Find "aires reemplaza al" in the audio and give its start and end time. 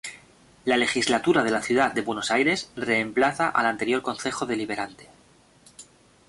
2.31-3.67